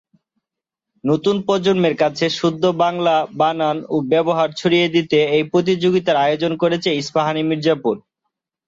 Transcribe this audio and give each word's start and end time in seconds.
নতুন 1.03 1.35
প্রজন্মের 1.45 1.95
কাছে 1.97 2.25
শুদ্ধ 2.39 2.63
বাংলা, 2.83 3.15
বানান 3.39 3.77
ও 3.89 4.05
ব্যবহার 4.11 4.49
ছড়িয়ে 4.59 4.87
দিতে 4.95 5.17
এই 5.35 5.43
প্রতিযোগিতার 5.51 6.17
আয়োজন 6.25 6.51
করেছে 6.61 6.89
ইস্পাহানি 6.93 7.41
মির্জাপুর। 7.49 7.95